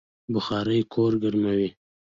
بخارۍ 0.33 0.79
کور 0.93 1.11
ګرموي 1.23 1.69